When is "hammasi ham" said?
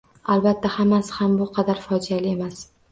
0.77-1.39